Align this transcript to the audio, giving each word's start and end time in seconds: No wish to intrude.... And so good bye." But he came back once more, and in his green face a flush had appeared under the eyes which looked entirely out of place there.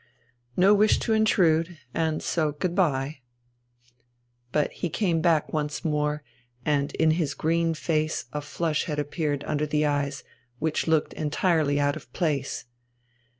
No 0.57 0.73
wish 0.73 0.97
to 1.01 1.13
intrude.... 1.13 1.77
And 1.93 2.23
so 2.23 2.53
good 2.53 2.73
bye." 2.73 3.19
But 4.51 4.71
he 4.71 4.89
came 4.89 5.21
back 5.21 5.53
once 5.53 5.85
more, 5.85 6.23
and 6.65 6.91
in 6.95 7.11
his 7.21 7.35
green 7.35 7.75
face 7.75 8.25
a 8.33 8.41
flush 8.41 8.85
had 8.85 8.97
appeared 8.97 9.43
under 9.45 9.67
the 9.67 9.85
eyes 9.85 10.23
which 10.57 10.87
looked 10.87 11.13
entirely 11.13 11.79
out 11.79 11.95
of 11.95 12.11
place 12.13 12.63
there. 12.63 12.71